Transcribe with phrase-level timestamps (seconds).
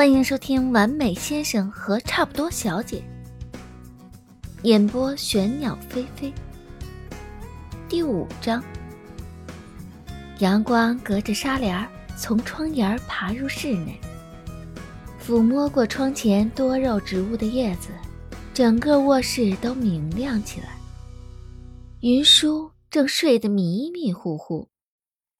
[0.00, 3.04] 欢迎收听《完美先生和差不多小姐》，
[4.62, 6.32] 演播玄鸟飞飞。
[7.86, 8.64] 第五章，
[10.38, 11.86] 阳光隔着纱帘
[12.16, 14.00] 从窗沿爬入室内，
[15.22, 17.90] 抚摸过窗前多肉植物的叶子，
[18.54, 20.78] 整个卧室都明亮起来。
[22.00, 24.66] 云舒正睡得迷迷糊糊。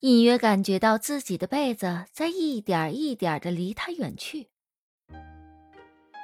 [0.01, 4.50] 隐约感觉到自己的被子在一点一点的离他远去。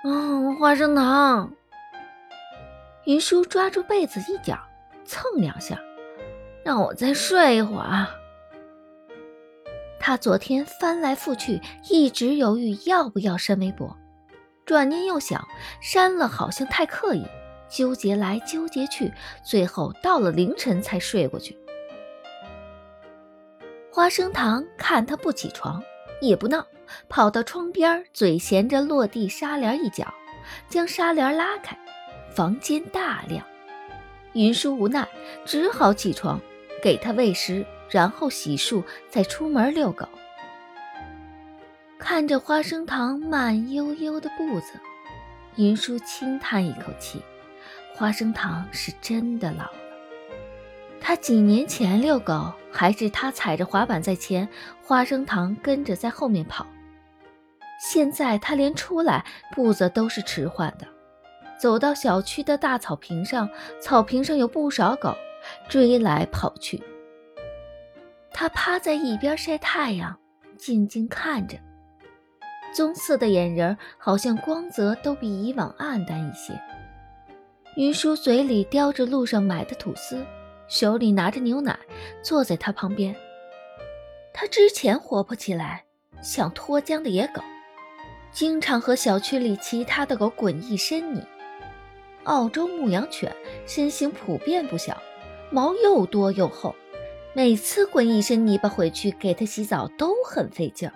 [0.04, 1.52] 嗯，花生糖。
[3.06, 4.60] 云舒抓住被子一角，
[5.06, 5.80] 蹭两下，
[6.64, 8.08] 让我再睡一会儿。
[10.00, 13.98] 他昨天翻来覆去，一直犹豫要不要删微博，
[14.66, 15.46] 转念又想，
[15.82, 17.26] 删了好像太刻意，
[17.70, 19.12] 纠结来纠结去，
[19.44, 21.58] 最后到了凌晨才睡过去。
[23.92, 25.82] 花生糖看他不起床，
[26.22, 26.66] 也不闹，
[27.10, 30.14] 跑到窗边，嘴衔着落地纱帘一角，
[30.70, 31.78] 将纱帘拉开，
[32.36, 33.46] 房间大亮。
[34.34, 35.08] 云舒无奈，
[35.46, 36.40] 只好起床，
[36.82, 40.08] 给他喂食，然后洗漱，再出门遛狗。
[41.98, 44.74] 看着花生糖慢悠悠的步子，
[45.56, 47.22] 云舒轻叹一口气，
[47.96, 49.74] 花生糖是真的老了。
[51.02, 54.48] 他几年前遛狗，还是他踩着滑板在前，
[54.84, 56.68] 花生糖跟着在后面跑。
[57.80, 59.26] 现在他连出来
[59.56, 60.88] 步子都是迟缓的。
[61.60, 63.50] 走到小区的大草坪上，
[63.82, 65.16] 草坪上有不少狗
[65.68, 66.84] 追来跑去。
[68.32, 70.18] 他趴在一边晒太阳，
[70.58, 71.58] 静静看着。
[72.74, 76.54] 棕色的眼仁好像光泽都比以往暗淡一些。
[77.76, 80.24] 云舒嘴里叼着路上买的吐司。
[80.68, 81.80] 手里拿着牛奶，
[82.22, 83.16] 坐在他旁边。
[84.34, 85.86] 他之前活泼起来，
[86.22, 87.42] 像脱缰的野狗，
[88.38, 91.26] 经常和小区里其他的狗滚一身泥。
[92.26, 93.36] 澳洲牧羊犬
[93.66, 94.96] 身形普遍不小，
[95.50, 96.76] 毛又多又厚，
[97.34, 100.94] 每次滚一身泥巴回去给它洗澡都很费劲儿。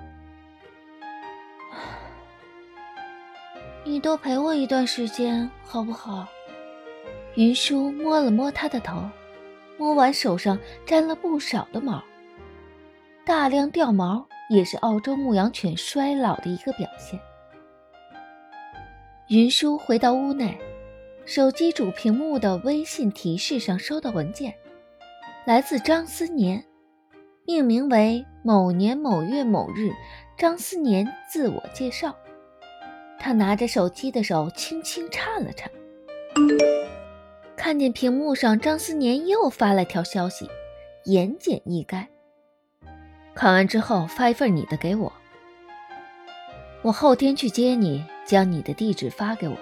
[3.84, 6.28] 你多陪我一段时间好不好？
[7.34, 9.02] 云舒摸了摸他的头。
[9.80, 12.04] 摸完手上沾了不少的毛，
[13.26, 17.20] 大量掉毛也是澳洲牧羊犬衰老的一个表现。
[19.31, 20.58] 云舒回到屋内，
[21.24, 24.53] 手机主屏幕的微信提示上收到文件，
[25.46, 26.62] 来自张思年，
[27.46, 29.90] 命名为“某年某月某日，
[30.38, 32.14] 张思年自我介绍”。
[33.18, 35.72] 他拿着手机的手轻轻颤了颤。
[37.56, 40.46] 看见屏幕上，张思年又发了条消息，
[41.06, 42.06] 言简意赅。
[43.34, 45.14] 看完之后发一份你的给我，
[46.81, 49.58] 我后天去接你，将你的地址发给我。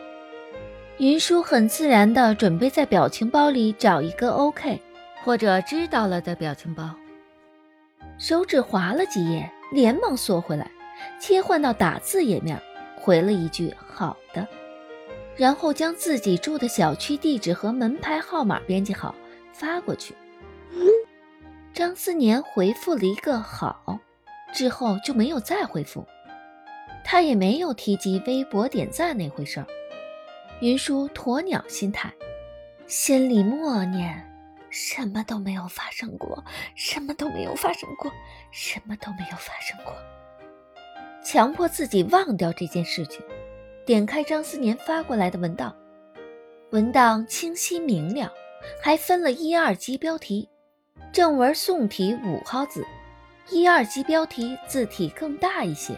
[1.00, 4.80] 云舒很自然的准备在表情包里找一个 OK
[5.24, 6.94] 或者知道了的表情包，
[8.20, 10.70] 手指划了几页，连忙缩回来，
[11.20, 12.62] 切换到打字页面，
[12.96, 14.48] 回了一句好的。
[15.36, 19.16] 然后将自己住的小区地址和门牌号码编辑好
[19.52, 20.14] 发过去。
[21.74, 24.00] 张思年回复了一个好，
[24.54, 26.06] 之后就没有再回复，
[27.04, 29.68] 他也没有提及微博点赞那回事儿。
[30.62, 32.12] 云舒鸵鸟心态，
[32.86, 34.30] 心里默念：
[34.70, 36.44] 什么都没有发生过，
[36.76, 38.12] 什么都没有发生过，
[38.52, 39.94] 什么都没有发生过，
[41.24, 43.22] 强迫自己忘掉这件事情。
[43.86, 45.76] 点开张思年发过来的文档，
[46.72, 48.32] 文档清晰明了，
[48.84, 50.48] 还分了一二级标题。
[51.12, 52.86] 正文宋体五号字，
[53.50, 55.98] 一二级标题字体更大一些，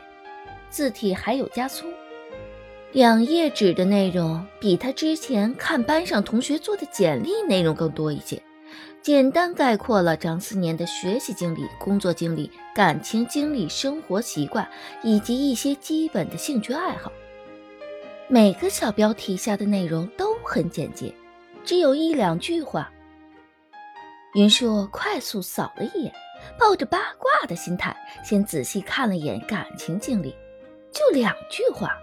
[0.72, 1.86] 字体还有加粗。
[2.92, 8.42] 两页纸的内容比他之前看班上同学做的简历内容更多一些，
[9.02, 14.68] 简单概括了张思年的学习经历、工作经历、感情经历、生活习惯
[15.04, 17.12] 以及一些基本的兴趣爱好。
[18.28, 21.14] 每个小标题下的内容都很简洁，
[21.64, 22.92] 只有一两句话。
[24.34, 26.14] 云硕快速扫了一眼，
[26.58, 30.34] 抱着八卦的心态，先仔细看了眼感情经历，
[30.92, 31.98] 就两句话：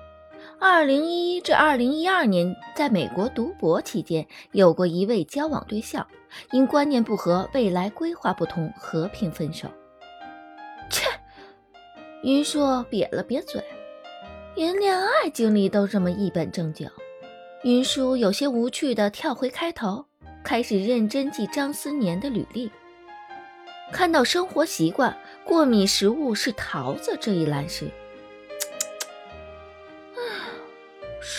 [0.58, 6.06] 二零一一至二零一二年在美国读博期间，有过一位交往对象，
[6.52, 9.69] 因观念不合、未来规划不同，和平分手。
[10.90, 11.06] 切，
[12.23, 13.62] 云舒瘪了瘪嘴。
[14.55, 16.91] 连恋爱经历都这么一本正经，
[17.62, 20.05] 云舒有些无趣的跳回开头，
[20.43, 22.70] 开始认真记张思年的履历。
[23.93, 27.88] 看到生活习惯，过敏食物是桃子这一栏时，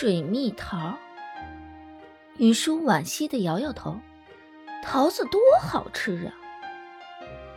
[0.01, 0.97] 水蜜桃。
[2.37, 3.99] 云舒惋惜的摇摇头，
[4.81, 6.31] 桃子多好吃啊！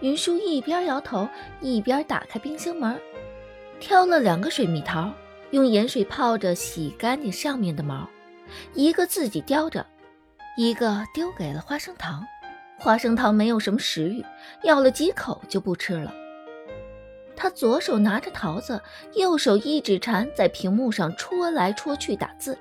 [0.01, 1.29] 云舒一边摇头，
[1.61, 3.01] 一边打开冰箱门，
[3.79, 5.13] 挑了两个水蜜桃，
[5.53, 8.09] 用盐水泡着，洗干净上面的毛，
[8.75, 9.87] 一个自己叼着，
[10.57, 12.27] 一个丢给了花生糖。
[12.77, 14.25] 花生糖没有什么食欲，
[14.65, 16.13] 咬了几口就不吃了。
[17.43, 18.81] 他左手拿着桃子，
[19.15, 22.57] 右手一指禅在屏幕上戳来戳去打字。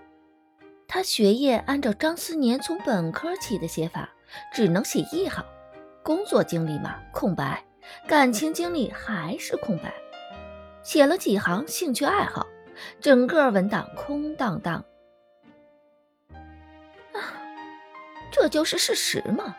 [0.88, 4.10] 他学业按照张思年从本科起的写法，
[4.52, 5.46] 只能写一行。
[6.02, 7.64] 工作经历嘛，空白；
[8.08, 9.94] 感情经历还是空白。
[10.82, 12.48] 写了几行兴趣爱好，
[13.00, 14.84] 整个文档空荡荡。
[17.14, 17.38] 啊，
[18.32, 19.56] 这就是事实吗？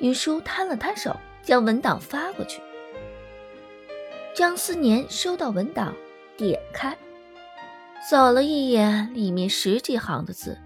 [0.00, 2.60] 云舒摊了摊手，将文档发过去。
[4.34, 5.94] 张思年收到文档，
[6.38, 6.96] 点开。
[8.08, 10.56] 扫了一眼里面十几行的字，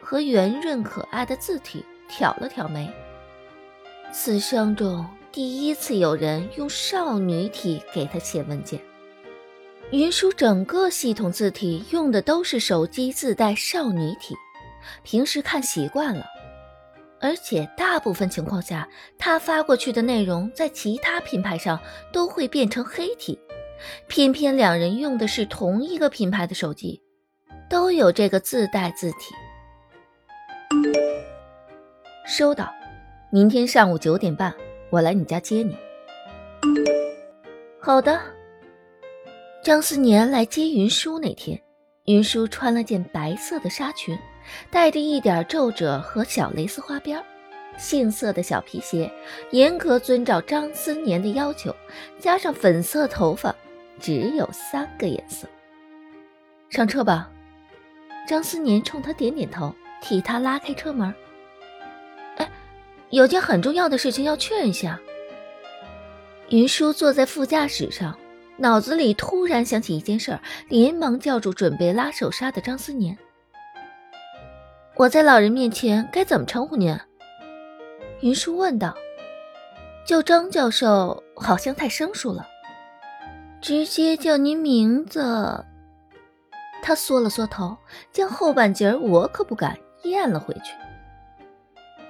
[0.00, 2.90] 和圆润可爱的字体，挑了挑眉。
[4.10, 8.80] 此生中第一次有人用少女体给他写文件。
[9.90, 14.34] 云舒整个系统字体用的都是手机自带少女体，
[15.02, 16.24] 平时看习惯了，
[17.20, 18.88] 而且大部分情况下，
[19.18, 21.78] 他发过去的内容在其他品牌上
[22.12, 23.38] 都会变成黑体。
[24.06, 27.00] 偏偏两人用的是同一个品牌的手机，
[27.68, 29.34] 都有这个自带字体。
[32.26, 32.72] 收到，
[33.30, 34.54] 明天上午九点半
[34.90, 35.76] 我来你家接你。
[37.80, 38.20] 好的。
[39.62, 41.60] 张思年来接云舒那天，
[42.06, 44.18] 云舒穿了件白色的纱裙，
[44.70, 47.22] 带着一点皱褶和小蕾丝花边，
[47.78, 49.10] 杏色的小皮鞋，
[49.50, 51.74] 严格遵照张思年的要求，
[52.18, 53.54] 加上粉色头发。
[54.02, 55.46] 只有三个颜色。
[56.70, 57.30] 上车吧，
[58.26, 61.12] 张思年冲他点点头，替他拉开车门。
[62.38, 62.50] 哎，
[63.10, 64.98] 有件很重要的事情要确认一下。
[66.48, 68.18] 云舒坐在副驾驶上，
[68.56, 73.18] 脑子里突然想起一件事儿，连忙叫住准备拉手刹的张思年。
[75.00, 76.94] 我在老人面前该怎么称呼您？
[78.20, 78.94] 云舒问道。
[80.04, 82.46] 叫张教授好像太生疏了。
[83.62, 85.64] 直接叫您名字。
[86.82, 87.74] 他缩了缩头，
[88.12, 90.74] 将后半截我可不敢咽了回去。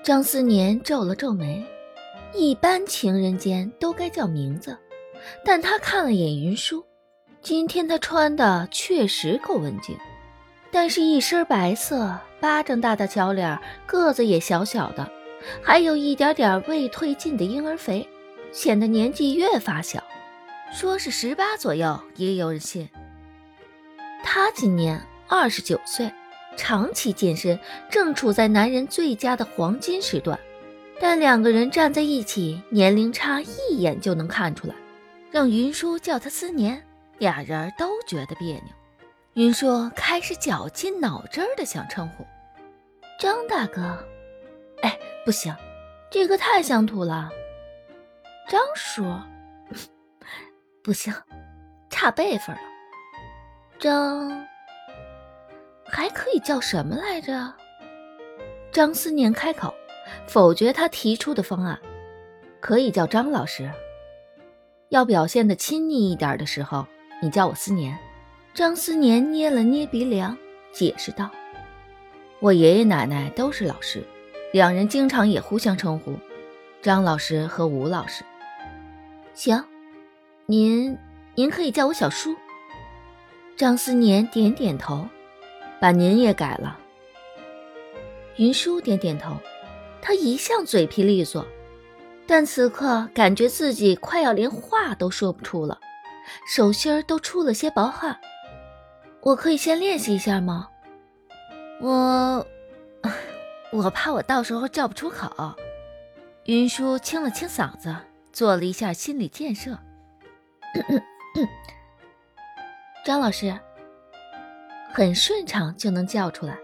[0.03, 1.65] 张思年皱了皱眉，
[2.35, 4.77] 一般情人间都该叫名字，
[5.45, 6.85] 但他看了眼云舒，
[7.41, 9.97] 今天他穿的确实够文静，
[10.73, 15.11] 但是一身白色，巴掌大的小脸，个子也小小的，
[15.63, 18.09] 还有一点点未褪尽的婴儿肥，
[18.53, 20.03] 显得年纪越发小。
[20.73, 22.89] 说是十八左右，也有人信。
[24.23, 26.09] 他今年二十九岁，
[26.57, 27.59] 长期健身，
[27.91, 30.39] 正处在男人最佳的黄金时段。
[31.01, 34.75] 但两个人站在一起，年龄差一眼就能看出来，
[35.31, 36.81] 让云舒叫他思年，
[37.19, 38.80] 俩人都觉得别扭。
[39.35, 42.27] 云舒开始绞尽脑汁的想称呼
[43.19, 44.05] 张大哥，
[44.83, 45.55] 哎，不行，
[46.11, 47.31] 这个太乡土了。
[48.49, 49.05] 张叔。
[50.83, 51.15] 不行，
[51.91, 52.61] 差辈分了。
[53.79, 54.47] 张
[55.87, 57.55] 还可以叫什么来着？
[58.73, 59.73] 张思念开口，
[60.27, 61.79] 否决他提出的方案，
[62.61, 63.71] 可以叫张老师。
[64.89, 66.85] 要表现的亲昵一点的时候，
[67.23, 67.97] 你叫我思年。
[68.53, 70.37] 张思年捏了捏鼻梁，
[70.73, 71.31] 解释道
[72.41, 74.05] ：“我爷爷奶奶都是老师，
[74.53, 76.19] 两人经常也互相称呼，
[76.83, 78.25] 张老师和吴老师。”
[79.35, 79.65] 行。
[80.47, 80.99] 您，
[81.37, 82.35] 您可以叫我小叔。
[83.57, 85.07] 张思年点点头，
[85.81, 86.77] 把您也改了。
[88.35, 89.37] 云舒点点头，
[90.03, 91.47] 他一向嘴皮利索，
[92.27, 95.79] 但此刻感觉自己快要连话都说不出了，
[96.53, 98.19] 手心儿都出了些薄汗。
[99.23, 100.69] 我可以先练习一下吗？
[101.81, 102.47] 我，
[103.73, 105.55] 我怕我到时候叫不出口。
[106.45, 107.95] 云舒清了清嗓子，
[108.33, 109.79] 做了一下心理建设。
[113.05, 113.59] 张老师，
[114.93, 116.59] 很顺畅就能叫出来。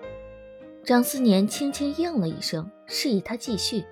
[0.84, 3.84] 张思年轻轻应了一声，示意他继续。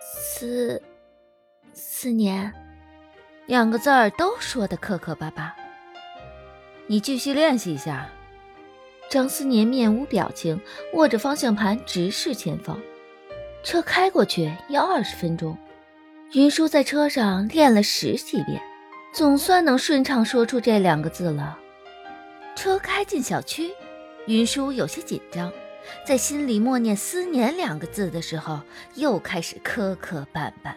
[0.00, 0.82] 思
[1.72, 2.52] 思年，
[3.46, 5.54] 两个字儿都说的磕磕巴巴。
[6.86, 8.08] 你继续练习一下。
[9.08, 10.60] 张思年面无表情，
[10.94, 12.80] 握着方向盘直视前方。
[13.62, 15.56] 车开过去要二十分钟。
[16.32, 18.60] 云舒在车上练了十几遍。
[19.12, 21.58] 总算能顺畅说出这两个字了。
[22.54, 23.70] 车开进小区，
[24.26, 25.50] 云舒有些紧张，
[26.04, 28.60] 在心里默念“思年”两个字的时候，
[28.94, 30.74] 又开始磕磕绊绊。